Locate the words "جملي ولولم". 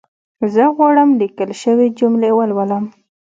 1.99-2.83